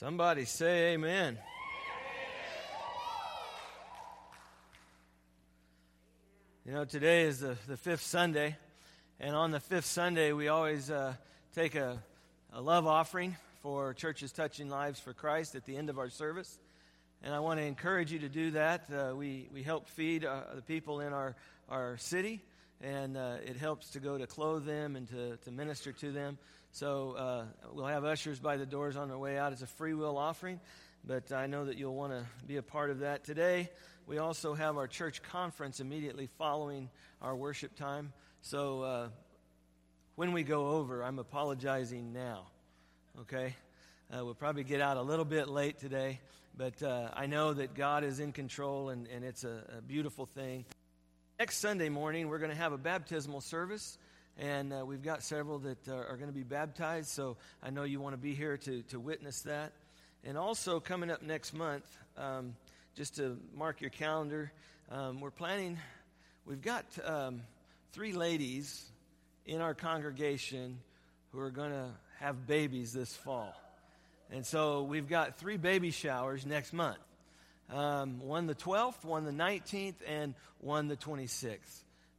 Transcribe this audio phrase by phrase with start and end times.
[0.00, 1.36] Somebody say amen.
[6.64, 8.56] You know, today is the, the fifth Sunday,
[9.20, 11.12] and on the fifth Sunday, we always uh,
[11.54, 12.02] take a,
[12.54, 16.58] a love offering for churches touching lives for Christ at the end of our service.
[17.22, 18.86] And I want to encourage you to do that.
[18.90, 21.36] Uh, we, we help feed uh, the people in our,
[21.68, 22.40] our city,
[22.80, 26.38] and uh, it helps to go to clothe them and to, to minister to them.
[26.72, 29.52] So uh, we'll have ushers by the doors on their way out.
[29.52, 30.60] It's a free will offering,
[31.04, 33.24] but I know that you'll want to be a part of that.
[33.24, 33.70] Today,
[34.06, 36.88] we also have our church conference immediately following
[37.20, 38.12] our worship time.
[38.42, 39.08] So uh,
[40.14, 42.46] when we go over, I'm apologizing now,
[43.22, 43.56] okay?
[44.12, 46.20] Uh, we'll probably get out a little bit late today,
[46.56, 50.24] but uh, I know that God is in control and, and it's a, a beautiful
[50.24, 50.64] thing.
[51.40, 53.98] Next Sunday morning, we're going to have a baptismal service
[54.40, 57.10] and uh, we've got several that are, are going to be baptized.
[57.10, 59.72] So I know you want to be here to, to witness that.
[60.24, 61.84] And also, coming up next month,
[62.16, 62.56] um,
[62.96, 64.50] just to mark your calendar,
[64.90, 65.78] um, we're planning,
[66.46, 67.42] we've got um,
[67.92, 68.90] three ladies
[69.44, 70.78] in our congregation
[71.32, 73.54] who are going to have babies this fall.
[74.30, 76.98] And so we've got three baby showers next month
[77.70, 81.58] um, one the 12th, one the 19th, and one the 26th.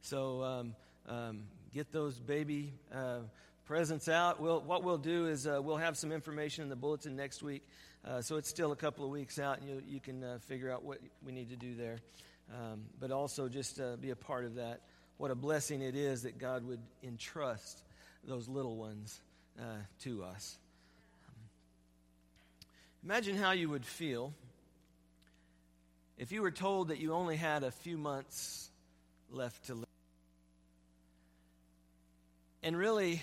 [0.00, 0.74] So um,
[1.08, 1.42] um,
[1.74, 3.20] get those baby uh,
[3.64, 4.40] presents out.
[4.40, 7.62] We'll, what we'll do is uh, we'll have some information in the bulletin next week.
[8.04, 10.70] Uh, so it's still a couple of weeks out, and you, you can uh, figure
[10.70, 11.98] out what we need to do there.
[12.52, 14.80] Um, but also just uh, be a part of that.
[15.16, 17.82] What a blessing it is that God would entrust
[18.24, 19.20] those little ones
[19.58, 19.62] uh,
[20.00, 20.58] to us.
[23.04, 24.32] Imagine how you would feel
[26.18, 28.68] if you were told that you only had a few months
[29.30, 29.91] left to live.
[32.62, 33.20] And really,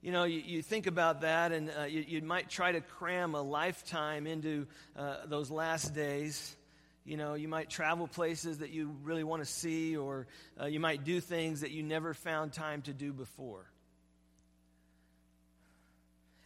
[0.00, 3.34] you know, you, you think about that, and uh, you, you, might try to cram
[3.34, 6.56] a lifetime into uh, those last days.
[7.04, 10.28] You know, you might travel places that you really want to see, or
[10.60, 13.66] uh, you might do things that you never found time to do before.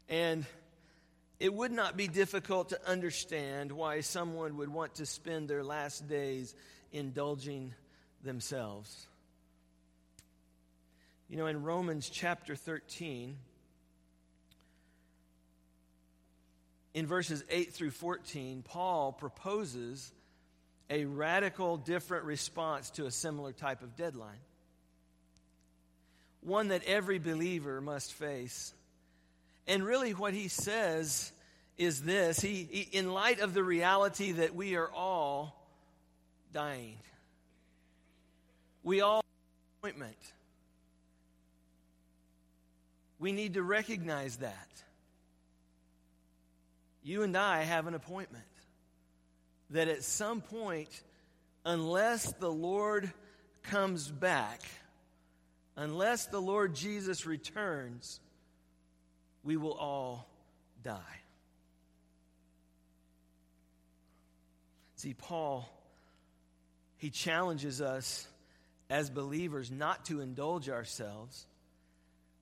[0.09, 0.47] And
[1.39, 6.09] it would not be difficult to understand why someone would want to spend their last
[6.09, 6.55] days
[6.91, 7.75] indulging
[8.23, 9.07] themselves.
[11.29, 13.37] You know, in Romans chapter 13,
[16.93, 20.13] in verses 8 through 14, Paul proposes
[20.91, 24.39] a radical, different response to a similar type of deadline.
[26.43, 28.75] One that every believer must face.
[29.67, 31.33] And really, what he says
[31.79, 35.67] is this he, he in light of the reality that we are all
[36.53, 36.99] dying,
[38.83, 39.25] we all
[39.81, 40.17] appointment.
[43.25, 44.69] We need to recognize that.
[47.03, 48.45] You and I have an appointment.
[49.71, 50.91] That at some point,
[51.65, 53.11] unless the Lord
[53.63, 54.61] comes back,
[55.75, 58.21] unless the Lord Jesus returns,
[59.43, 60.29] we will all
[60.83, 61.01] die.
[64.97, 65.67] See, Paul,
[66.99, 68.29] he challenges us
[68.91, 71.47] as believers not to indulge ourselves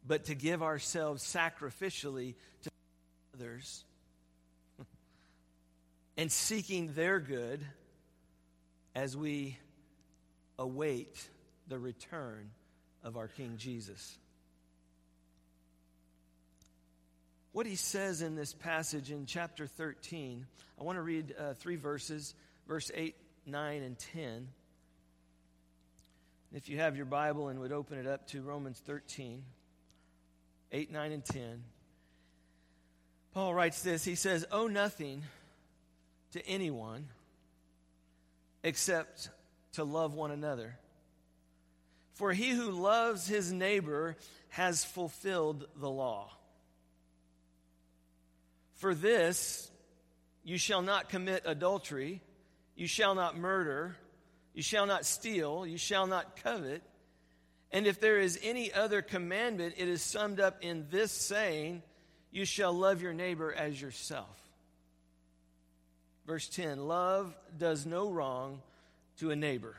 [0.06, 2.70] but to give ourselves sacrificially to
[3.34, 3.84] others
[6.16, 7.64] and seeking their good
[8.94, 9.58] as we
[10.58, 11.28] await
[11.68, 12.50] the return
[13.02, 14.18] of our King Jesus.
[17.52, 20.46] What he says in this passage in chapter 13,
[20.80, 22.34] I want to read uh, three verses,
[22.66, 23.14] verse 8,
[23.46, 24.48] 9, and 10.
[26.54, 29.42] If you have your Bible and would open it up to Romans 13.
[30.72, 31.64] 8, 9, and 10.
[33.32, 35.22] Paul writes this He says, Owe nothing
[36.32, 37.08] to anyone
[38.62, 39.28] except
[39.72, 40.78] to love one another.
[42.14, 44.16] For he who loves his neighbor
[44.50, 46.30] has fulfilled the law.
[48.76, 49.70] For this,
[50.44, 52.20] you shall not commit adultery,
[52.76, 53.96] you shall not murder,
[54.54, 56.82] you shall not steal, you shall not covet.
[57.72, 61.82] And if there is any other commandment, it is summed up in this saying,
[62.30, 64.38] You shall love your neighbor as yourself.
[66.26, 68.60] Verse 10 Love does no wrong
[69.18, 69.74] to a neighbor.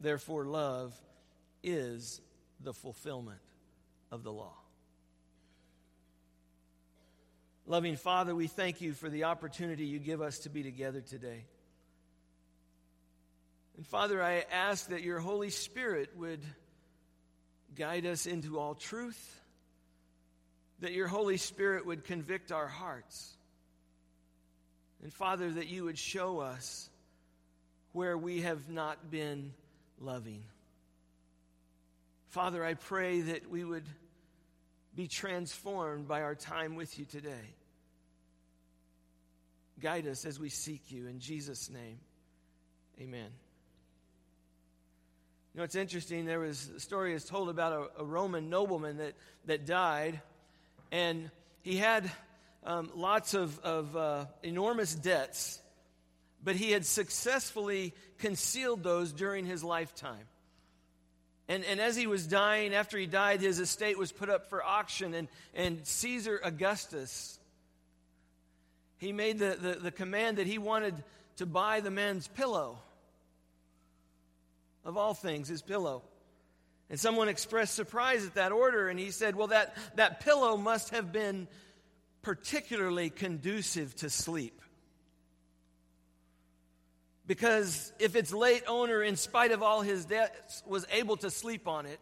[0.00, 0.94] Therefore, love
[1.62, 2.20] is
[2.60, 3.40] the fulfillment
[4.10, 4.54] of the law.
[7.66, 11.44] Loving Father, we thank you for the opportunity you give us to be together today.
[13.76, 16.40] And Father, I ask that your Holy Spirit would
[17.74, 19.40] guide us into all truth,
[20.80, 23.34] that your Holy Spirit would convict our hearts,
[25.02, 26.88] And Father, that you would show us
[27.92, 29.52] where we have not been
[30.00, 30.44] loving.
[32.28, 33.86] Father, I pray that we would
[34.94, 37.54] be transformed by our time with you today.
[39.80, 41.08] Guide us as we seek you.
[41.08, 41.98] In Jesus' name,
[43.00, 43.30] amen.
[45.54, 46.24] You know, it's interesting.
[46.24, 49.12] There was a story is told about a, a Roman nobleman that,
[49.44, 50.22] that died,
[50.90, 52.10] and he had
[52.64, 55.60] um, lots of, of uh, enormous debts,
[56.42, 60.24] but he had successfully concealed those during his lifetime.
[61.48, 64.64] And, and as he was dying, after he died, his estate was put up for
[64.64, 67.38] auction, and, and Caesar Augustus,
[68.96, 70.94] he made the, the, the command that he wanted
[71.36, 72.78] to buy the man's pillow.
[74.84, 76.02] Of all things, his pillow.
[76.90, 80.90] And someone expressed surprise at that order, and he said, Well, that, that pillow must
[80.90, 81.48] have been
[82.22, 84.60] particularly conducive to sleep.
[87.26, 91.68] Because if its late owner, in spite of all his debts, was able to sleep
[91.68, 92.00] on it,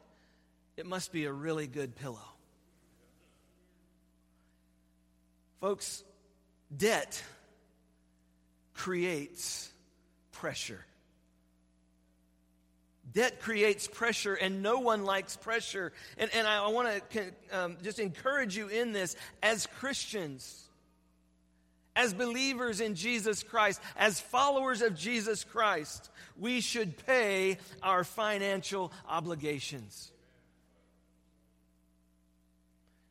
[0.77, 2.19] it must be a really good pillow.
[5.61, 6.03] Folks,
[6.75, 7.23] debt
[8.73, 9.71] creates
[10.33, 10.85] pressure.
[13.13, 15.93] Debt creates pressure, and no one likes pressure.
[16.17, 20.69] And, and I, I want to um, just encourage you in this as Christians,
[21.97, 28.93] as believers in Jesus Christ, as followers of Jesus Christ, we should pay our financial
[29.09, 30.13] obligations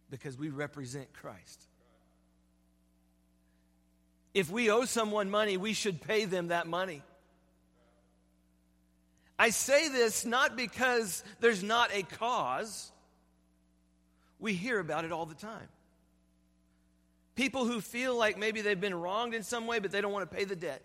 [0.10, 1.62] because we represent Christ.
[4.34, 7.02] If we owe someone money, we should pay them that money.
[9.39, 12.91] I say this not because there's not a cause.
[14.38, 15.69] We hear about it all the time.
[17.36, 20.30] People who feel like maybe they've been wronged in some way, but they don't want
[20.30, 20.83] to pay the debt.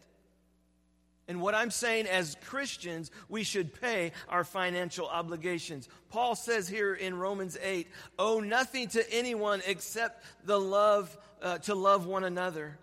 [1.26, 5.88] And what I'm saying as Christians, we should pay our financial obligations.
[6.10, 7.88] Paul says here in Romans 8,
[8.20, 12.78] owe nothing to anyone except the love, uh, to love one another.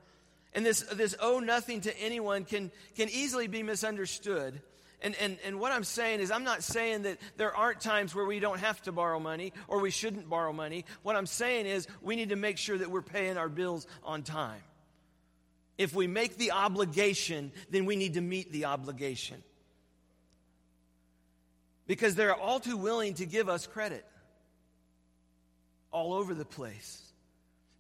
[0.54, 4.62] And this, this owe nothing to anyone can, can easily be misunderstood
[5.02, 8.26] and, and, and what I'm saying is, I'm not saying that there aren't times where
[8.26, 10.86] we don't have to borrow money or we shouldn't borrow money.
[11.02, 14.22] What I'm saying is, we need to make sure that we're paying our bills on
[14.22, 14.62] time.
[15.78, 19.42] If we make the obligation, then we need to meet the obligation.
[21.88, 24.06] Because they're all too willing to give us credit
[25.92, 27.02] all over the place.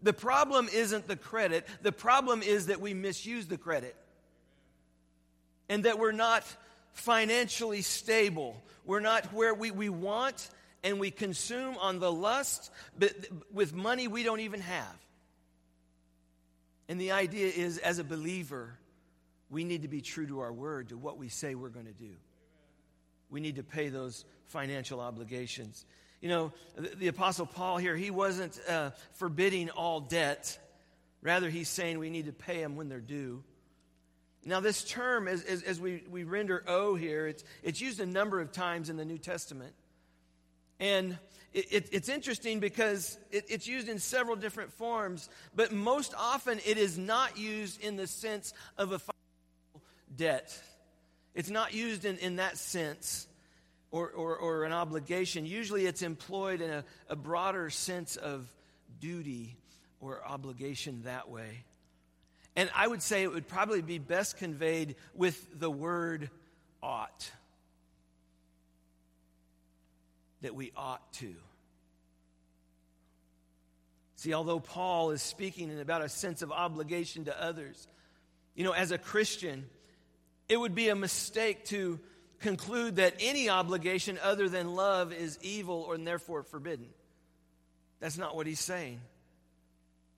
[0.01, 3.95] The problem isn't the credit, the problem is that we misuse the credit
[5.69, 6.43] and that we're not
[6.93, 8.61] financially stable.
[8.85, 10.49] We're not where we, we want
[10.83, 13.13] and we consume on the lust, but
[13.51, 14.97] with money we don't even have.
[16.89, 18.77] And the idea is, as a believer,
[19.49, 21.93] we need to be true to our word, to what we say we're going to
[21.93, 22.15] do.
[23.29, 25.85] We need to pay those financial obligations.
[26.19, 30.57] You know, the, the Apostle Paul here, he wasn't uh, forbidding all debt.
[31.21, 33.43] Rather, he's saying we need to pay them when they're due.
[34.43, 38.05] Now, this term, as, as, as, we, we render owe here, it's, it's used a
[38.05, 39.73] number of times in the New Testament.
[40.79, 41.17] And
[41.53, 46.59] it, it, it's interesting because it, it's used in several different forms, but most often
[46.65, 50.59] it is not used in the sense of a financial debt.
[51.35, 53.27] It's not used in, in that sense
[53.91, 55.45] or, or, or an obligation.
[55.45, 58.51] Usually it's employed in a, a broader sense of
[58.99, 59.55] duty
[59.99, 61.63] or obligation that way.
[62.55, 66.29] And I would say it would probably be best conveyed with the word
[66.83, 67.31] ought.
[70.41, 71.33] That we ought to.
[74.17, 77.87] See, although Paul is speaking about a sense of obligation to others,
[78.53, 79.65] you know, as a Christian,
[80.49, 81.99] it would be a mistake to
[82.39, 86.87] conclude that any obligation other than love is evil or therefore forbidden.
[87.99, 88.99] That's not what he's saying.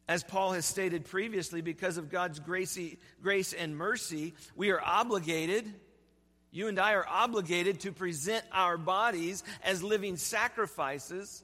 [0.07, 5.65] As Paul has stated previously, because of God's grace and mercy, we are obligated,
[6.51, 11.43] you and I are obligated to present our bodies as living sacrifices.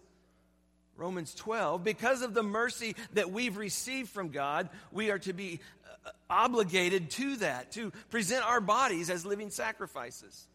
[0.97, 5.61] Romans 12, because of the mercy that we've received from God, we are to be
[6.05, 10.47] uh, obligated to that, to present our bodies as living sacrifices.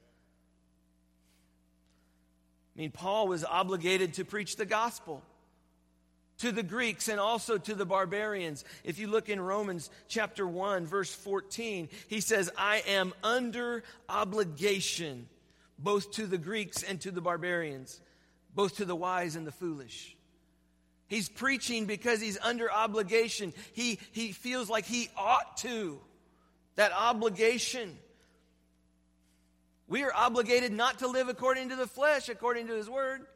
[2.76, 5.22] I mean, Paul was obligated to preach the gospel
[6.38, 8.64] to the Greeks and also to the barbarians.
[8.82, 15.28] If you look in Romans chapter 1, verse 14, he says, I am under obligation
[15.78, 18.00] both to the Greeks and to the barbarians,
[18.54, 20.16] both to the wise and the foolish.
[21.06, 23.52] He's preaching because he's under obligation.
[23.72, 26.00] He, he feels like he ought to.
[26.76, 27.96] that obligation.
[29.86, 33.26] We are obligated not to live according to the flesh, according to His Word.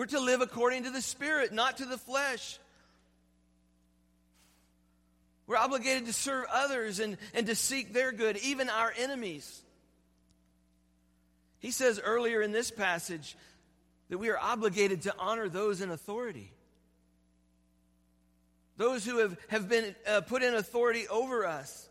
[0.00, 2.58] We're to live according to the Spirit, not to the flesh.
[5.46, 9.60] We're obligated to serve others and, and to seek their good, even our enemies.
[11.58, 13.36] He says earlier in this passage
[14.08, 16.50] that we are obligated to honor those in authority.
[18.78, 21.90] Those who have, have been uh, put in authority over us.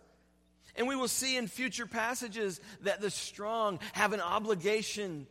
[0.75, 5.27] And we will see in future passages that the strong have an obligation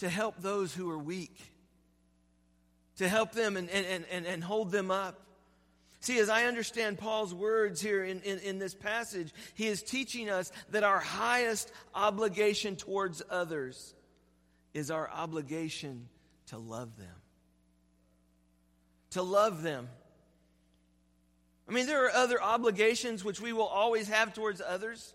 [0.00, 1.49] to help those who are weak,
[3.00, 5.22] to help them and, and, and, and hold them up.
[6.00, 10.28] See, as I understand Paul's words here in, in, in, this passage, he is teaching
[10.28, 13.94] us that our highest obligation towards others
[14.74, 16.10] is our obligation
[16.48, 17.16] to love them.
[19.12, 19.88] To love them.
[21.66, 25.14] I mean, there are other obligations which we will always have towards others.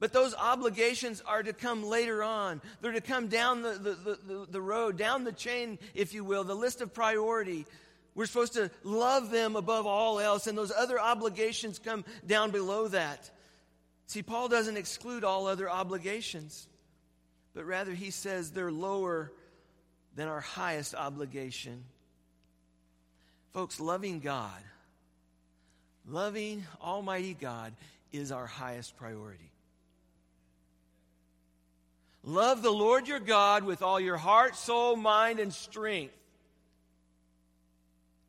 [0.00, 2.60] But those obligations are to come later on.
[2.80, 6.44] They're to come down the, the, the, the, road, down the chain, if you will,
[6.44, 7.66] the list of priority.
[8.14, 12.88] We're supposed to love them above all else, and those other obligations come down below
[12.88, 13.30] that.
[14.06, 16.68] See, Paul doesn't exclude all other obligations,
[17.52, 19.32] but rather he says they're lower
[20.14, 21.84] than our highest obligation.
[23.52, 24.62] Folks, loving God,
[26.08, 27.72] loving Almighty God
[28.12, 29.47] is our highest priority.
[32.24, 36.14] Love the Lord your God with all your heart, soul, mind, and strength.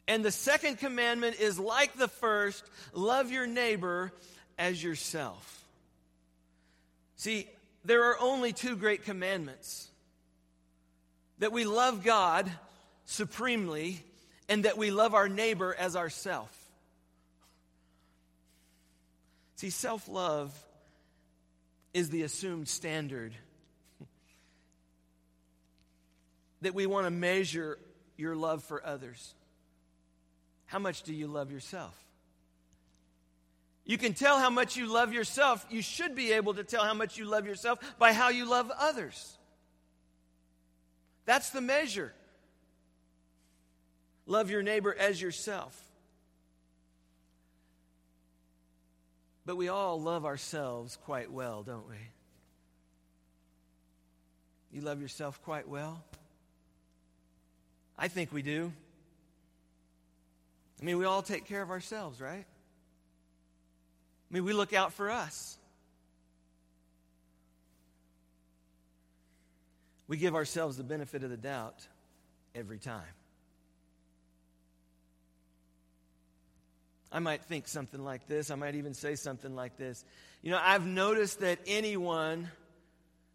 [0.08, 4.12] And the second commandment is like the first love your neighbor
[4.58, 5.63] as yourself.
[7.15, 7.48] See,
[7.86, 9.88] there are only two great commandments
[11.39, 12.51] that we love God
[13.05, 14.03] supremely
[14.48, 16.55] and that we love our neighbor as ourself.
[19.58, 20.53] See, self love
[21.93, 23.34] is the assumed standard
[26.61, 27.77] that we want to measure
[28.17, 29.33] your love for others.
[30.65, 31.95] How much do you love yourself?
[33.85, 35.65] You can tell how much you love yourself.
[35.69, 38.71] You should be able to tell how much you love yourself by how you love
[38.77, 39.37] others.
[41.25, 42.13] That's the measure.
[44.27, 45.75] Love your neighbor as yourself.
[49.43, 51.95] But we all love ourselves quite well, don't we?
[54.71, 56.03] You love yourself quite well?
[58.01, 58.71] I think we do.
[60.81, 62.45] I mean, we all take care of ourselves, right?
[64.31, 65.57] I mean, we look out for us.
[70.07, 71.85] We give ourselves the benefit of the doubt
[72.55, 73.03] every time.
[77.11, 78.49] I might think something like this.
[78.49, 80.05] I might even say something like this.
[80.41, 82.49] You know, I've noticed that anyone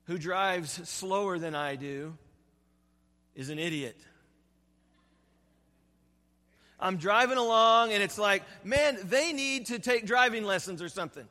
[0.05, 2.17] who drives slower than I do
[3.35, 4.01] is an idiot.
[6.79, 11.27] I'm driving along and it's like, man, they need to take driving lessons or something.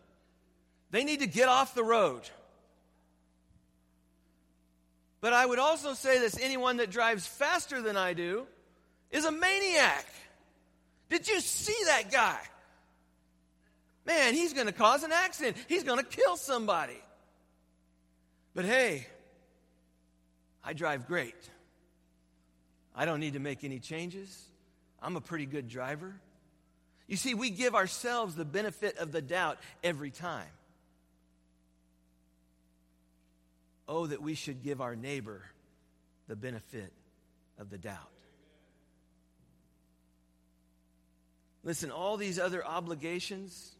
[0.91, 2.21] They need to get off the road.
[5.21, 8.45] But I would also say this anyone that drives faster than I do
[9.09, 10.05] is a maniac.
[11.09, 12.39] Did you see that guy?
[14.05, 15.55] Man, he's going to cause an accident.
[15.67, 17.01] He's going to kill somebody.
[18.53, 19.07] But hey,
[20.63, 21.35] I drive great.
[22.95, 24.43] I don't need to make any changes.
[25.03, 26.15] I'm a pretty good driver.
[27.07, 30.47] You see, we give ourselves the benefit of the doubt every time.
[33.87, 35.41] Oh, that we should give our neighbor
[36.29, 36.93] the benefit
[37.59, 38.09] of the doubt.
[41.65, 43.71] Listen, all these other obligations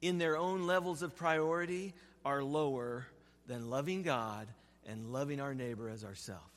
[0.00, 1.94] in their own levels of priority
[2.24, 3.06] are lower
[3.46, 4.46] than loving God
[4.86, 6.53] and loving our neighbor as ourselves.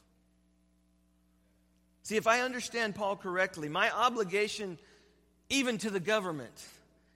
[2.08, 4.80] See, if I understand Paul correctly, my obligation,
[5.50, 6.66] even to the government,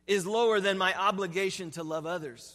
[0.06, 2.54] is lower than my obligation to love others.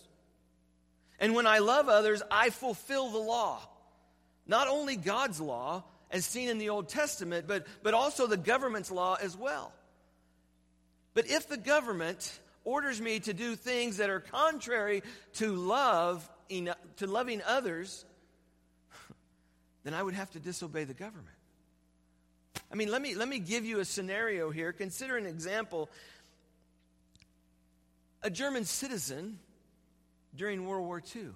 [1.18, 3.66] And when I love others, I fulfill the law.
[4.46, 8.90] Not only God's law, as seen in the Old Testament, but, but also the government's
[8.90, 9.72] law as well.
[11.14, 15.02] But if the government orders me to do things that are contrary
[15.36, 18.04] to love, to loving others,
[19.84, 21.35] then I would have to disobey the government.
[22.70, 24.72] I mean, let me, let me give you a scenario here.
[24.72, 25.88] Consider an example.
[28.22, 29.38] A German citizen
[30.34, 31.28] during World War II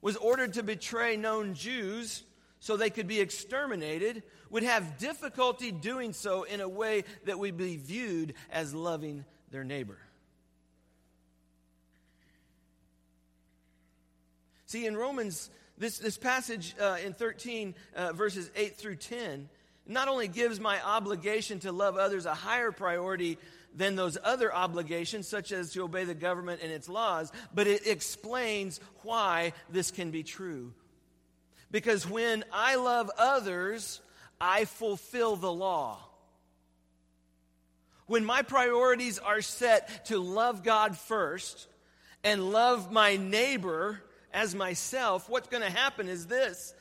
[0.00, 2.24] was ordered to betray known Jews
[2.60, 7.56] so they could be exterminated, would have difficulty doing so in a way that would
[7.56, 9.98] be viewed as loving their neighbor.
[14.66, 19.48] See, in Romans, this, this passage uh, in 13, uh, verses 8 through 10,
[19.86, 23.38] not only gives my obligation to love others a higher priority
[23.74, 27.86] than those other obligations, such as to obey the government and its laws, but it
[27.86, 30.72] explains why this can be true.
[31.70, 34.00] Because when I love others,
[34.40, 35.98] I fulfill the law.
[38.06, 41.66] When my priorities are set to love God first
[42.22, 44.02] and love my neighbor
[44.32, 46.74] as myself, what's going to happen is this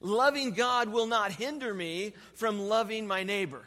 [0.00, 3.64] loving God will not hinder me from loving my neighbor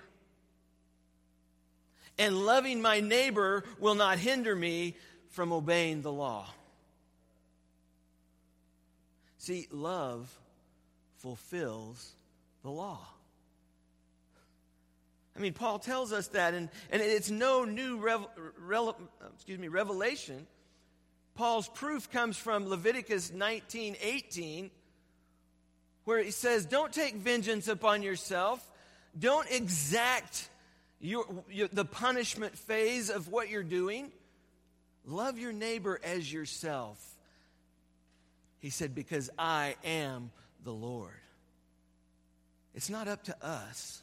[2.22, 4.96] and loving my neighbor will not hinder me
[5.30, 6.48] from obeying the law.
[9.40, 10.32] See, love
[11.18, 12.12] fulfills
[12.62, 13.00] the law.
[15.36, 18.06] I mean, Paul tells us that, and, and it's no new
[19.34, 20.46] excuse me, revelation.
[21.36, 24.72] Paul's proof comes from Leviticus 19 18,
[26.04, 28.66] where he says, Don't take vengeance upon yourself,
[29.18, 30.50] don't exact
[31.00, 34.12] your, your, the punishment phase of what you're doing,
[35.06, 37.00] love your neighbor as yourself.
[38.60, 40.32] He said, Because I am
[40.64, 41.14] the Lord.
[42.74, 44.02] It's not up to us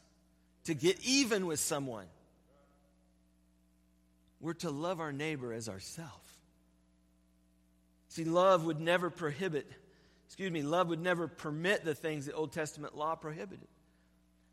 [0.64, 2.06] to get even with someone.
[4.40, 6.27] We're to love our neighbor as ourself.
[8.18, 9.70] See, love would never prohibit,
[10.26, 13.68] excuse me, love would never permit the things the Old Testament law prohibited.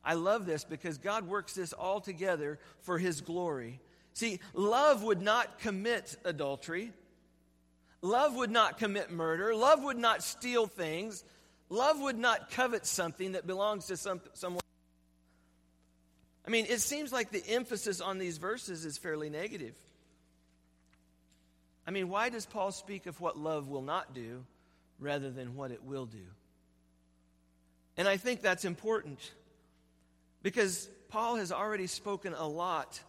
[0.03, 3.81] I love this because God works this all together for His glory.
[4.13, 6.93] See, love would not commit adultery.
[8.03, 9.55] Love would not commit murder.
[9.55, 11.24] Love would not steal things.
[11.67, 14.62] Love would not covet something that belongs to some, someone.
[16.45, 19.75] I mean, it seems like the emphasis on these verses is fairly negative.
[21.87, 24.43] I mean, why does Paul speak of what love will not do
[25.00, 26.25] rather than what it will do?
[27.98, 29.19] And I think that's important
[30.41, 33.00] because Paul has already spoken a lot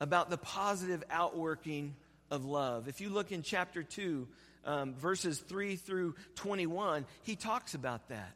[0.00, 1.94] about the positive outworking
[2.30, 2.88] of love.
[2.88, 4.28] If you look in chapter 2,
[4.64, 8.34] um, verses 3 through 21, he talks about that.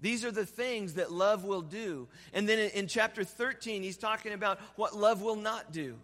[0.00, 2.08] These are the things that love will do.
[2.32, 5.96] And then in, in chapter 13, he's talking about what love will not do.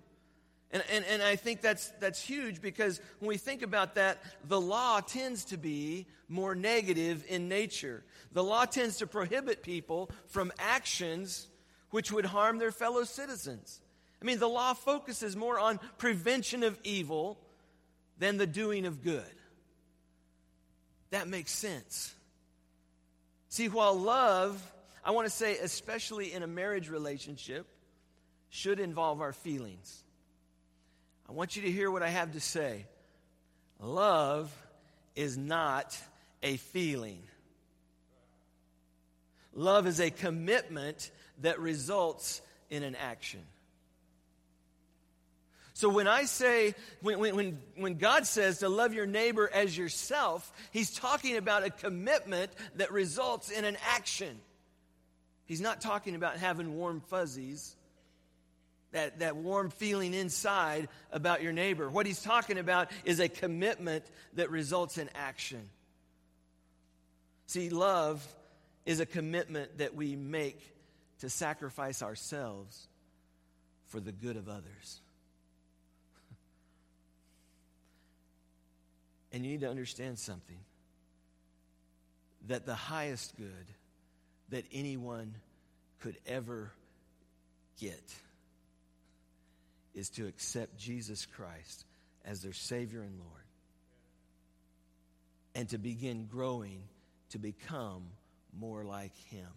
[0.71, 4.61] And, and, and I think that's, that's huge because when we think about that, the
[4.61, 8.05] law tends to be more negative in nature.
[8.33, 11.49] The law tends to prohibit people from actions
[11.91, 13.81] which would harm their fellow citizens.
[14.21, 17.39] I mean, the law focuses more on prevention of evil
[18.19, 19.25] than the doing of good.
[21.11, 22.15] That makes sense.
[23.49, 24.61] See, while love,
[25.03, 27.67] I want to say, especially in a marriage relationship,
[28.51, 30.05] should involve our feelings.
[31.29, 32.87] I want you to hear what I have to say.
[33.81, 34.53] Love
[35.15, 35.97] is not
[36.43, 37.23] a feeling.
[39.53, 41.11] Love is a commitment
[41.43, 43.41] that results in an action.
[45.75, 50.53] So when I say, when, when, when God says to love your neighbor as yourself,
[50.73, 54.41] he's talking about a commitment that results in an action.
[55.47, 57.77] He's not talking about having warm fuzzies,
[58.93, 61.89] that, that warm feeling inside about your neighbor.
[61.91, 65.69] What he's talking about is a commitment that results in action.
[67.47, 68.27] See, love
[68.87, 70.61] is a commitment that we make
[71.21, 72.89] to sacrifice ourselves
[73.87, 75.01] for the good of others.
[79.33, 80.59] and you need to understand something
[82.47, 83.67] that the highest good
[84.49, 85.35] that anyone
[86.01, 86.73] could ever
[87.79, 88.03] get
[89.95, 91.85] is to accept Jesus Christ
[92.25, 93.45] as their Savior and Lord
[95.55, 96.83] and to begin growing
[97.31, 98.05] to become
[98.59, 99.49] more like Him.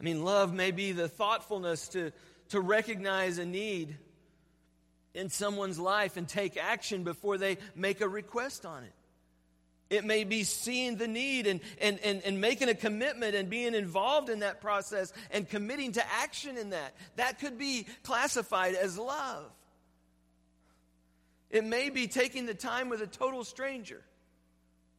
[0.00, 2.12] I mean, love may be the thoughtfulness to,
[2.50, 3.96] to recognize a need
[5.14, 8.92] in someone's life and take action before they make a request on it.
[9.90, 13.74] It may be seeing the need and, and, and, and making a commitment and being
[13.74, 16.94] involved in that process and committing to action in that.
[17.16, 19.44] That could be classified as love.
[21.50, 24.02] It may be taking the time with a total stranger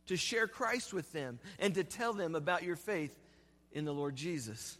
[0.07, 3.15] to share Christ with them and to tell them about your faith
[3.71, 4.75] in the Lord Jesus.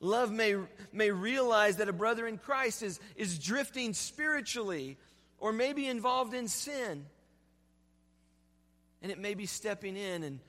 [0.00, 0.56] Love may,
[0.92, 4.96] may realize that a brother in Christ is, is drifting spiritually
[5.38, 7.04] or maybe involved in sin.
[9.02, 10.40] And it may be stepping in and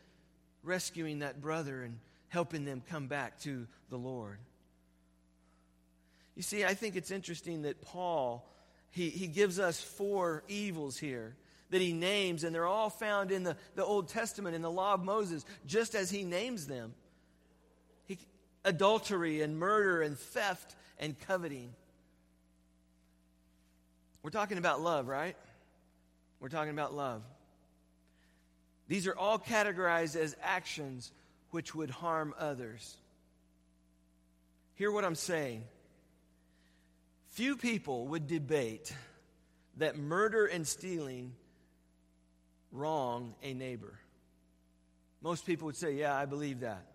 [0.63, 1.97] rescuing that brother and
[2.29, 4.37] helping them come back to the Lord.
[6.35, 8.47] You see, I think it's interesting that Paul,
[8.89, 11.35] he, he gives us four evils here
[11.73, 14.93] that he names, and they're all found in the, the Old Testament, in the law
[14.93, 16.93] of Moses, just as he names them
[18.05, 18.19] he,
[18.63, 21.71] adultery and murder and theft and coveting.
[24.21, 25.35] We're talking about love, right?
[26.39, 27.23] We're talking about love.
[28.93, 31.11] These are all categorized as actions
[31.49, 32.95] which would harm others.
[34.75, 35.63] Hear what I'm saying.
[37.29, 38.93] Few people would debate
[39.77, 41.33] that murder and stealing
[42.71, 43.97] wrong a neighbor.
[45.23, 46.85] Most people would say, Yeah, I believe that.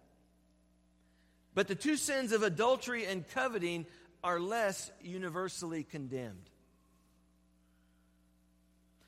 [1.57, 3.87] But the two sins of adultery and coveting
[4.23, 6.49] are less universally condemned.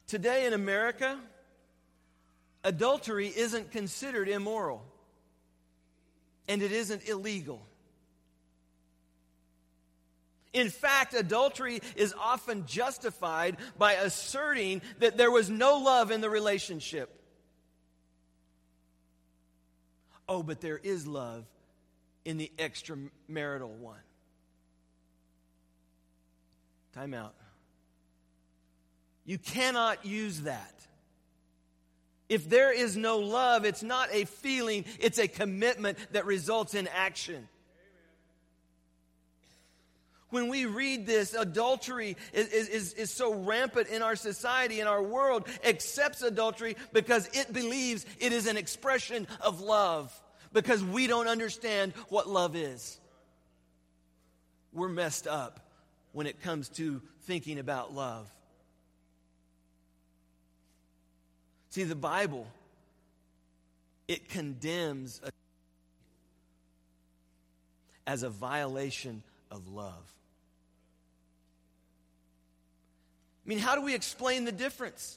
[0.08, 1.20] Today in America,
[2.64, 4.84] adultery isn't considered immoral
[6.48, 7.62] and it isn't illegal.
[10.52, 16.30] In fact, adultery is often justified by asserting that there was no love in the
[16.30, 17.08] relationship.
[20.28, 21.44] Oh, but there is love
[22.24, 24.00] in the extramarital one.
[26.94, 27.34] Time out.
[29.24, 30.74] You cannot use that.
[32.30, 36.86] If there is no love, it's not a feeling, it's a commitment that results in
[36.86, 37.48] action.
[40.28, 45.02] When we read this, adultery is, is, is so rampant in our society, in our
[45.02, 50.14] world, accepts adultery because it believes it is an expression of love,
[50.52, 53.00] because we don't understand what love is.
[54.72, 55.68] We're messed up
[56.12, 58.30] when it comes to thinking about love.
[61.70, 62.48] See, the Bible,
[64.08, 65.30] it condemns a,
[68.06, 70.12] as a violation of love.
[73.44, 75.16] I mean, how do we explain the difference?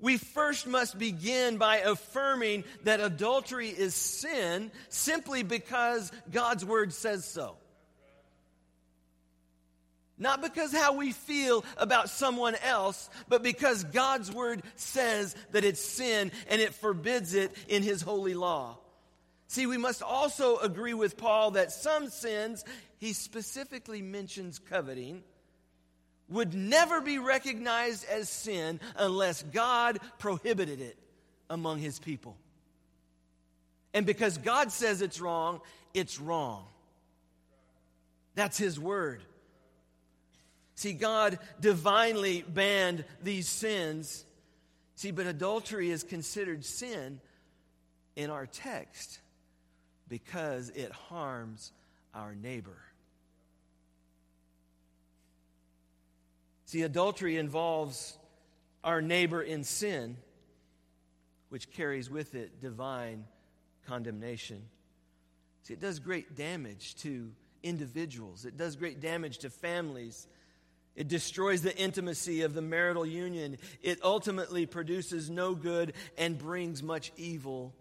[0.00, 7.24] We first must begin by affirming that adultery is sin simply because God's word says
[7.24, 7.56] so.
[10.18, 15.80] Not because how we feel about someone else, but because God's word says that it's
[15.80, 18.78] sin and it forbids it in his holy law.
[19.46, 22.64] See, we must also agree with Paul that some sins,
[22.98, 25.22] he specifically mentions coveting,
[26.28, 30.98] would never be recognized as sin unless God prohibited it
[31.48, 32.36] among his people.
[33.94, 35.60] And because God says it's wrong,
[35.94, 36.66] it's wrong.
[38.34, 39.22] That's his word.
[40.78, 44.24] See, God divinely banned these sins.
[44.94, 47.20] See, but adultery is considered sin
[48.14, 49.18] in our text
[50.06, 51.72] because it harms
[52.14, 52.78] our neighbor.
[56.66, 58.16] See, adultery involves
[58.84, 60.16] our neighbor in sin,
[61.48, 63.24] which carries with it divine
[63.88, 64.62] condemnation.
[65.64, 67.32] See, it does great damage to
[67.64, 70.28] individuals, it does great damage to families
[70.98, 73.56] it destroys the intimacy of the marital union.
[73.82, 77.72] It ultimately produces no good and brings much evil.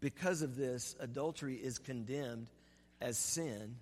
[0.00, 2.46] Because of this, adultery is condemned
[2.98, 3.76] as sin,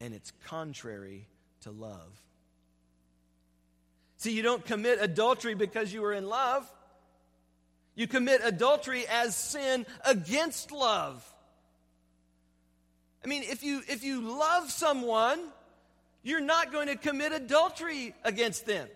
[0.00, 1.28] and it's contrary
[1.60, 2.20] to love.
[4.16, 6.68] See, you don't commit adultery because you are in love.
[7.94, 11.24] You commit adultery as sin against love.
[13.24, 15.38] I mean, if you if you love someone,
[16.22, 18.88] you're not going to commit adultery against them.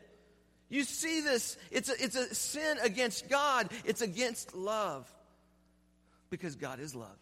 [0.69, 5.11] You see this, it's a, it's a sin against God, it's against love
[6.31, 7.17] because God is love.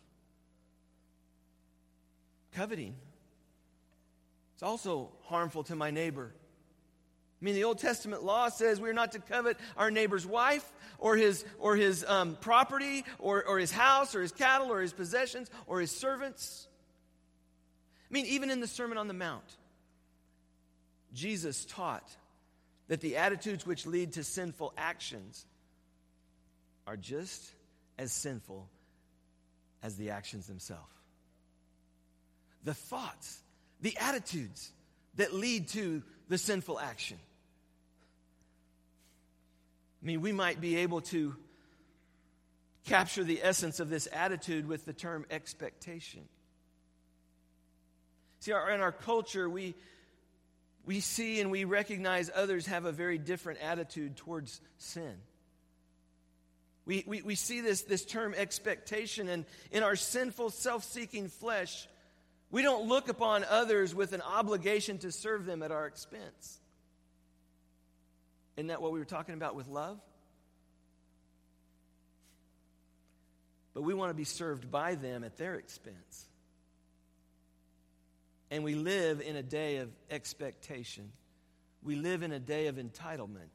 [2.53, 2.95] Coveting.
[4.55, 6.33] It's also harmful to my neighbor.
[6.33, 10.65] I mean, the Old Testament law says we're not to covet our neighbor's wife
[10.99, 14.95] or his, or his um, property or, or his house or his cattle or his
[14.95, 16.67] possessions or his servants.
[18.11, 19.45] I mean, even in the Sermon on the Mount,
[21.15, 22.09] Jesus taught
[22.89, 25.47] that the attitudes which lead to sinful actions
[26.87, 27.51] are just
[27.99, 28.69] as sinful
[29.83, 30.83] as the actions themselves.
[32.65, 33.41] The thoughts,
[33.81, 34.71] the attitudes
[35.17, 37.19] that lead to the sinful action.
[40.03, 41.37] I mean, we might be able to
[42.87, 46.21] capture the essence of this attitude with the term expectation.
[48.41, 49.75] See, in our culture, we,
[50.87, 55.15] we see and we recognize others have a very different attitude towards sin.
[56.87, 61.89] We, we, we see this, this term expectation, and in our sinful, self seeking flesh,
[62.51, 66.61] We don't look upon others with an obligation to serve them at our expense.
[68.57, 69.99] Isn't that what we were talking about with love?
[73.73, 76.29] But we want to be served by them at their expense.
[78.51, 81.11] And we live in a day of expectation.
[81.83, 83.51] We live in a day of entitlement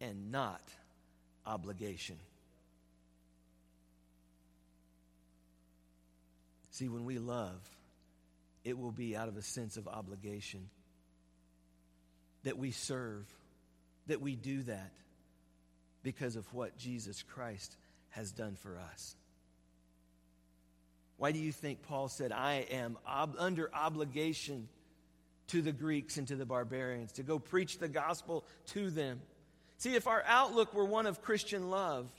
[0.00, 0.62] and not
[1.44, 2.16] obligation.
[6.70, 7.60] See, when we love,
[8.64, 10.68] it will be out of a sense of obligation
[12.42, 13.24] that we serve,
[14.08, 14.92] that we do that
[16.02, 17.76] because of what Jesus Christ
[18.10, 19.16] has done for us.
[21.18, 24.68] Why do you think Paul said, I am ob- under obligation
[25.48, 29.20] to the Greeks and to the barbarians to go preach the gospel to them?
[29.78, 32.10] See, if our outlook were one of Christian love,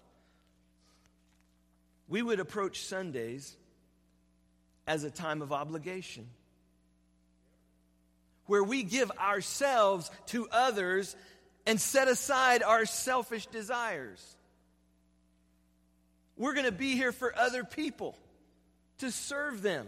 [2.08, 3.56] we would approach Sundays
[4.88, 6.28] as a time of obligation
[8.46, 11.16] where we give ourselves to others
[11.66, 14.38] and set aside our selfish desires.
[16.38, 18.18] We're going to be here for other people
[19.00, 19.88] to serve them.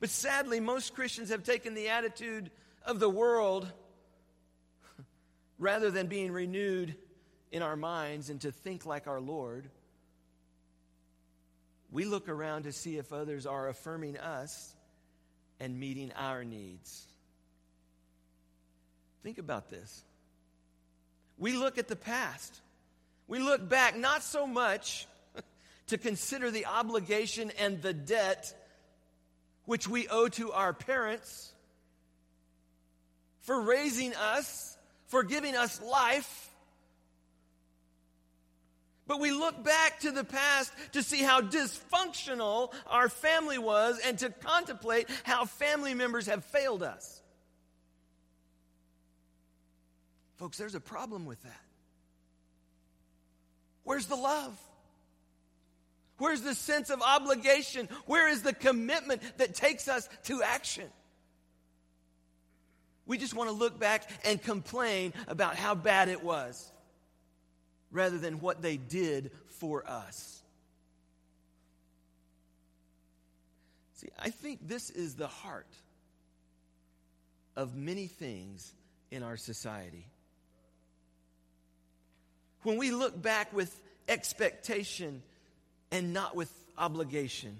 [0.00, 2.50] But sadly, most Christians have taken the attitude
[2.84, 3.70] of the world
[5.58, 6.94] rather than being renewed
[7.52, 9.68] in our minds and to think like our Lord.
[11.90, 14.74] We look around to see if others are affirming us
[15.58, 17.06] and meeting our needs.
[19.22, 20.02] Think about this.
[21.36, 22.60] We look at the past.
[23.28, 25.06] We look back not so much
[25.90, 28.52] to consider the obligation and the debt
[29.66, 31.52] which we owe to our parents
[33.40, 34.76] for raising us,
[35.06, 36.50] for giving us life,
[39.06, 44.16] but we look back to the past to see how dysfunctional our family was and
[44.20, 47.20] to contemplate how family members have failed us.
[50.36, 51.60] Folks, there's a problem with that.
[53.82, 54.56] Where's the love?
[56.20, 57.88] Where's the sense of obligation?
[58.04, 60.84] Where is the commitment that takes us to action?
[63.06, 66.70] We just want to look back and complain about how bad it was
[67.90, 70.42] rather than what they did for us.
[73.94, 75.74] See, I think this is the heart
[77.56, 78.74] of many things
[79.10, 80.06] in our society.
[82.62, 83.74] When we look back with
[84.06, 85.22] expectation
[85.90, 87.56] and not with obligation,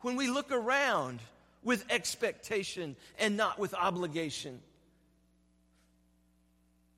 [0.00, 1.20] when we look around
[1.64, 4.60] with expectation and not with obligation,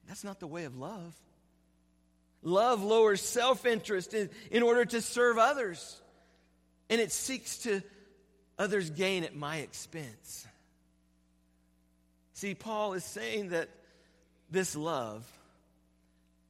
[0.07, 1.15] that's not the way of love.
[2.43, 6.01] Love lowers self interest in, in order to serve others,
[6.89, 7.83] and it seeks to
[8.59, 10.47] others gain at my expense.
[12.35, 13.69] See, Paul is saying that
[14.51, 15.27] this love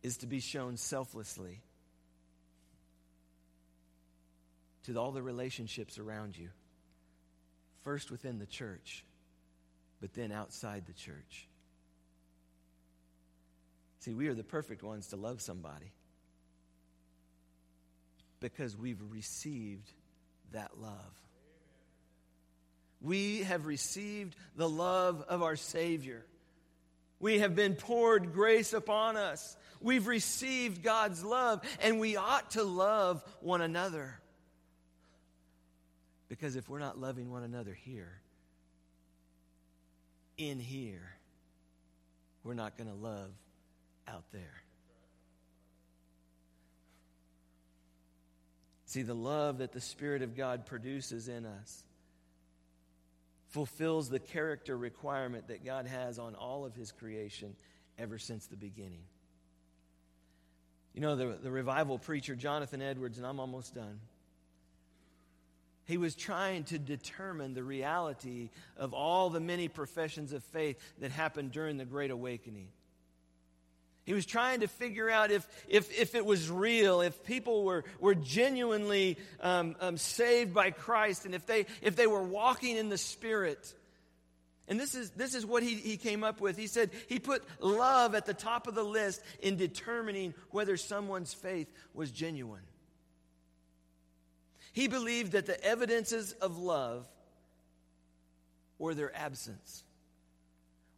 [0.03, 1.61] is to be shown selflessly
[4.85, 6.49] to all the relationships around you,
[7.83, 9.05] first within the church,
[10.01, 11.49] but then outside the church.
[14.01, 15.93] See, we are the perfect ones to love somebody
[18.40, 19.90] because we've received
[20.53, 21.21] that love.
[23.03, 26.25] We have received the love of our Savior.
[27.19, 29.57] We have been poured grace upon us.
[29.81, 34.19] We've received God's love, and we ought to love one another.
[36.31, 38.21] Because if we're not loving one another here,
[40.38, 41.16] in here,
[42.45, 43.33] we're not going to love
[44.07, 44.62] out there.
[48.87, 51.85] See, the love that the Spirit of God produces in us
[53.49, 57.57] fulfills the character requirement that God has on all of His creation
[57.99, 59.03] ever since the beginning.
[60.95, 63.99] You know, the, the revival preacher Jonathan Edwards, and I'm almost done,
[65.90, 71.11] he was trying to determine the reality of all the many professions of faith that
[71.11, 72.68] happened during the Great Awakening.
[74.05, 77.85] He was trying to figure out if, if, if it was real, if people were,
[77.98, 82.88] were genuinely um, um, saved by Christ, and if they, if they were walking in
[82.88, 83.74] the Spirit.
[84.68, 86.57] And this is, this is what he, he came up with.
[86.57, 91.35] He said he put love at the top of the list in determining whether someone's
[91.35, 92.62] faith was genuine.
[94.72, 97.06] He believed that the evidences of love
[98.78, 99.85] or their absence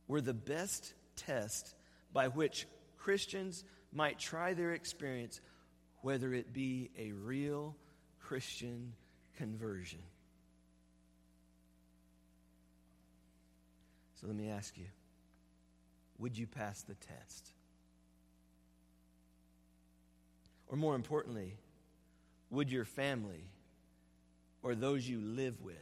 [0.06, 1.74] were the best test
[2.12, 2.66] by which
[2.98, 5.40] Christians might try their experience,
[6.02, 7.76] whether it be a real
[8.20, 8.92] Christian
[9.36, 10.02] conversion.
[14.20, 14.86] So let me ask you
[16.18, 17.52] would you pass the test?
[20.68, 21.56] Or more importantly,
[22.50, 23.44] would your family
[24.62, 25.76] or those you live with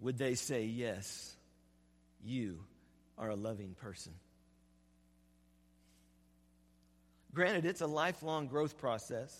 [0.00, 1.34] would they say yes
[2.24, 2.58] you
[3.18, 4.12] are a loving person
[7.32, 9.36] granted it's a lifelong growth process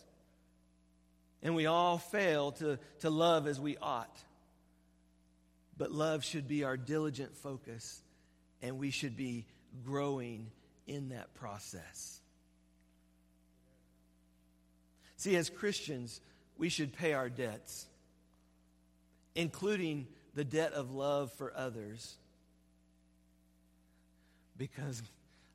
[1.43, 4.17] and we all fail to, to love as we ought
[5.77, 8.03] but love should be our diligent focus
[8.63, 9.47] and we should be
[9.85, 10.51] growing
[10.87, 12.21] in that process.
[15.17, 16.21] See, as Christians,
[16.59, 17.87] we should pay our debts,
[19.35, 22.15] including the debt of love for others,
[24.57, 25.03] because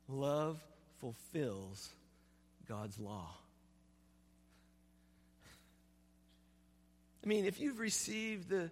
[0.08, 0.60] love
[1.00, 1.88] fulfills
[2.68, 3.34] God's law.
[7.24, 8.70] I mean, if you've received the,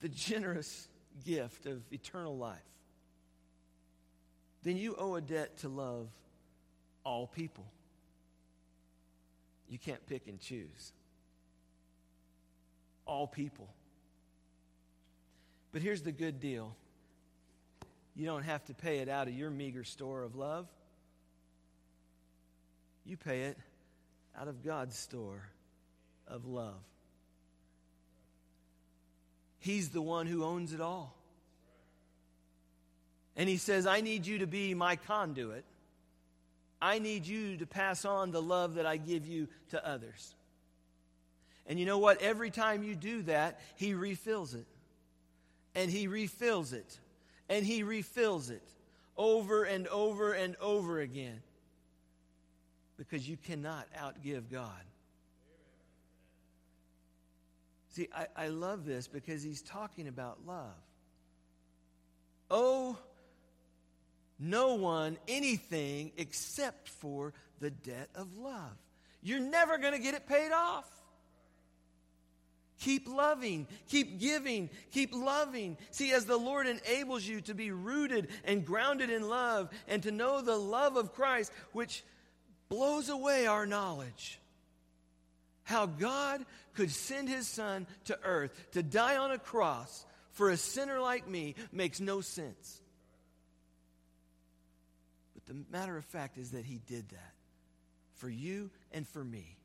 [0.00, 0.88] the generous
[1.26, 2.58] gift of eternal life,
[4.62, 6.08] then you owe a debt to love
[7.04, 7.64] all people.
[9.70, 10.92] You can't pick and choose.
[13.06, 13.68] All people.
[15.72, 16.74] But here's the good deal
[18.16, 20.66] you don't have to pay it out of your meager store of love,
[23.06, 23.58] you pay it
[24.38, 25.48] out of God's store
[26.26, 26.82] of love.
[29.60, 31.14] He's the one who owns it all.
[33.36, 35.64] And he says, I need you to be my conduit.
[36.82, 40.34] I need you to pass on the love that I give you to others.
[41.66, 42.22] And you know what?
[42.22, 44.66] Every time you do that, He refills it.
[45.74, 46.98] And He refills it.
[47.48, 48.66] And He refills it
[49.16, 51.42] over and over and over again.
[52.96, 54.82] Because you cannot outgive God.
[57.90, 60.74] See, I, I love this because He's talking about love.
[62.50, 62.96] Oh,
[64.40, 68.76] no one anything except for the debt of love.
[69.22, 70.88] You're never going to get it paid off.
[72.80, 75.76] Keep loving, keep giving, keep loving.
[75.90, 80.10] See, as the Lord enables you to be rooted and grounded in love and to
[80.10, 82.02] know the love of Christ, which
[82.70, 84.40] blows away our knowledge.
[85.64, 90.56] How God could send his son to earth to die on a cross for a
[90.56, 92.79] sinner like me makes no sense.
[95.50, 97.34] The matter of fact is that he did that
[98.14, 99.56] for you and for me.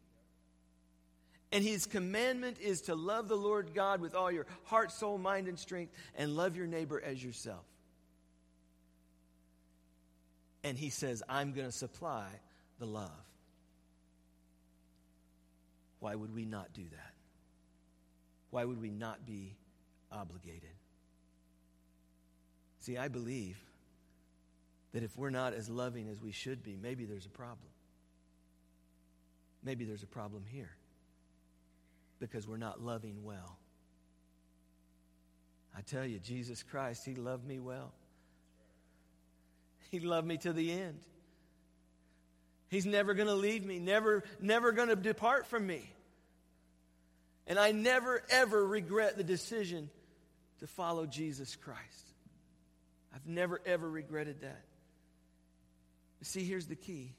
[1.51, 5.47] And his commandment is to love the Lord God with all your heart, soul, mind,
[5.47, 7.63] and strength, and love your neighbor as yourself.
[10.63, 12.25] And he says, I'm going to supply
[12.79, 13.11] the love.
[15.99, 17.13] Why would we not do that?
[18.49, 19.55] Why would we not be
[20.11, 20.63] obligated?
[22.79, 23.59] See, I believe
[24.95, 27.67] that if we're not as loving as we should be, maybe there's a problem.
[29.61, 30.71] Maybe there's a problem here
[32.17, 33.57] because we're not loving well.
[35.77, 37.91] I tell you, Jesus Christ, He loved me well.
[39.91, 41.01] He loved me to the end.
[42.69, 45.91] He's never going to leave me, never, never going to depart from me.
[47.47, 49.89] And I never, ever regret the decision
[50.61, 52.13] to follow Jesus Christ.
[53.13, 54.63] I've never, ever regretted that.
[56.25, 57.13] See, here's the key.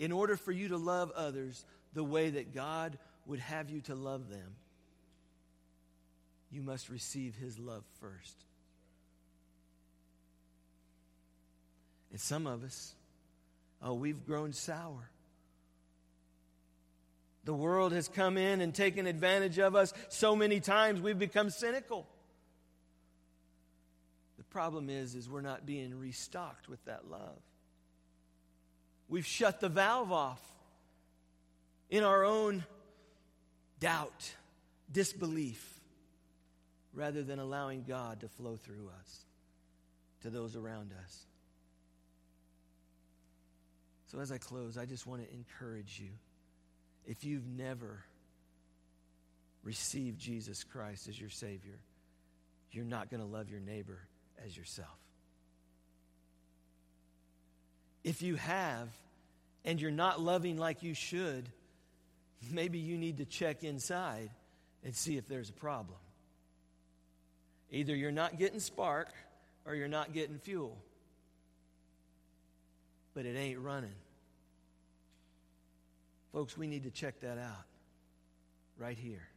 [0.00, 3.94] In order for you to love others the way that God would have you to
[3.94, 4.56] love them,
[6.50, 8.34] you must receive His love first.
[12.10, 12.94] And some of us,
[13.80, 15.08] oh, we've grown sour.
[17.44, 21.48] The world has come in and taken advantage of us so many times we've become
[21.48, 22.08] cynical.
[24.36, 27.38] The problem is is we're not being restocked with that love.
[29.12, 30.40] We've shut the valve off
[31.90, 32.64] in our own
[33.78, 34.32] doubt,
[34.90, 35.62] disbelief,
[36.94, 39.26] rather than allowing God to flow through us
[40.22, 41.26] to those around us.
[44.06, 46.12] So, as I close, I just want to encourage you.
[47.04, 48.02] If you've never
[49.62, 51.80] received Jesus Christ as your Savior,
[52.70, 53.98] you're not going to love your neighbor
[54.42, 54.88] as yourself.
[58.04, 58.88] If you have
[59.64, 61.48] and you're not loving like you should,
[62.50, 64.30] maybe you need to check inside
[64.84, 65.98] and see if there's a problem.
[67.70, 69.08] Either you're not getting spark
[69.64, 70.76] or you're not getting fuel.
[73.14, 73.94] But it ain't running.
[76.32, 77.64] Folks, we need to check that out.
[78.78, 79.28] right here.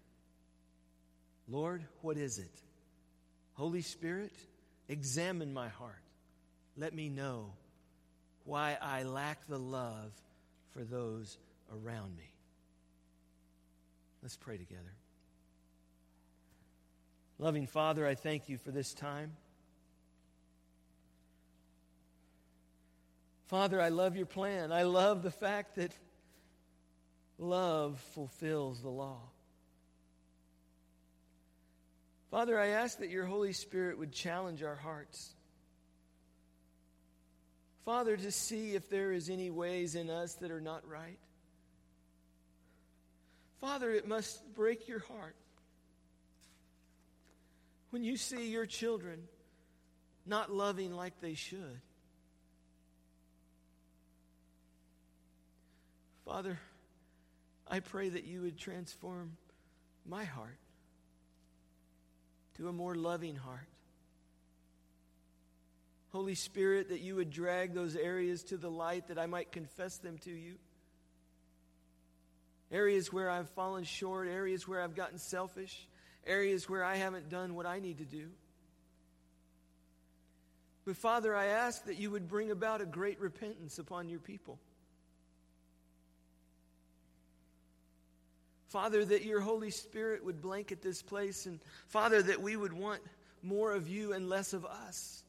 [1.48, 2.52] Lord, what is it?
[3.54, 4.34] Holy Spirit,
[4.90, 6.02] examine my heart.
[6.78, 7.52] Let me know
[8.46, 10.14] why I lack the love
[10.74, 11.38] for those
[11.74, 12.32] around me.
[14.22, 14.94] Let's pray together.
[17.38, 19.34] Loving Father, I thank you for this time.
[23.48, 24.72] Father, I love your plan.
[24.72, 25.92] I love the fact that
[27.38, 29.20] love fulfills the law.
[32.32, 35.35] Father, I ask that your Holy Spirit would challenge our hearts.
[37.86, 41.20] Father, to see if there is any ways in us that are not right.
[43.62, 45.36] Father, it must break your heart
[47.92, 49.20] when you see your children
[50.26, 51.80] not loving like they should.
[56.26, 56.60] Father,
[57.68, 59.38] I pray that you would transform
[60.08, 60.58] my heart
[62.58, 63.68] to a more loving heart.
[66.16, 69.98] Holy Spirit, that you would drag those areas to the light that I might confess
[69.98, 70.56] them to you.
[72.72, 75.90] Areas where I've fallen short, areas where I've gotten selfish,
[76.26, 78.30] areas where I haven't done what I need to do.
[80.86, 84.58] But Father, I ask that you would bring about a great repentance upon your people.
[88.70, 93.02] Father, that your Holy Spirit would blanket this place, and Father, that we would want
[93.44, 95.25] more of you and less of us.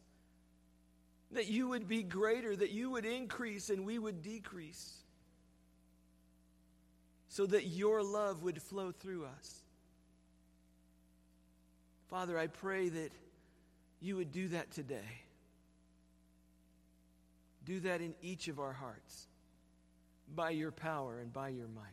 [1.37, 4.95] That you would be greater, that you would increase and we would decrease.
[7.29, 9.63] So that your love would flow through us.
[12.09, 13.13] Father, I pray that
[14.01, 15.21] you would do that today.
[17.67, 19.27] Do that in each of our hearts
[20.35, 21.85] by your power and by your might.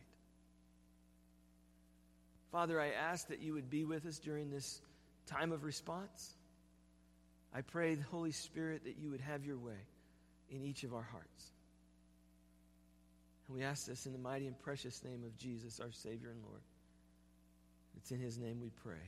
[2.50, 4.80] Father, I ask that you would be with us during this
[5.26, 6.30] time of response.
[7.54, 9.78] I pray, the Holy Spirit, that you would have your way
[10.50, 11.52] in each of our hearts.
[13.46, 16.42] And we ask this in the mighty and precious name of Jesus, our Savior and
[16.42, 16.62] Lord.
[17.96, 19.02] It's in his name we pray.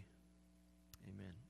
[1.08, 1.45] Amen.